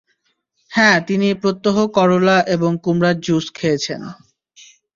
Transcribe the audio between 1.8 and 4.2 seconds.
করলা এবং কুমড়ার জুস খেয়েছেন।